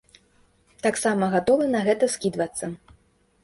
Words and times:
Таксама 0.85 1.29
гатовы 1.37 1.69
на 1.77 1.85
гэта 1.91 2.13
скідвацца. 2.17 2.75